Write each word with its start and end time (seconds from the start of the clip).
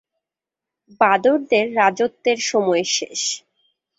বাঁদরদের 1.01 1.65
রাজত্বের 1.75 2.39
সময় 2.49 2.83
শেষ। 2.95 3.21